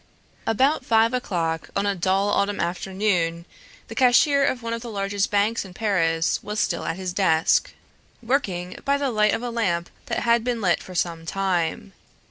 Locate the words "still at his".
6.59-7.13